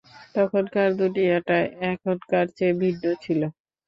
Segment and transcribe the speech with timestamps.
[0.35, 1.57] তখনকার দুনিয়াটা
[1.91, 3.41] এখনকার চেয়ে ভিন্ন ছিল।